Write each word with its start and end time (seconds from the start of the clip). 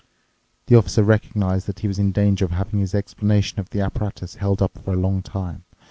The 0.65 0.75
Officer 0.75 1.03
recognized 1.03 1.67
that 1.67 1.81
he 1.81 1.87
was 1.87 1.99
in 1.99 2.11
danger 2.11 2.43
of 2.43 2.49
having 2.49 2.79
his 2.79 2.95
explanation 2.95 3.59
of 3.59 3.69
the 3.69 3.81
apparatus 3.81 4.33
held 4.33 4.59
up 4.59 4.79
for 4.83 4.93
a 4.95 4.97
long 4.97 5.21
time. 5.21 5.63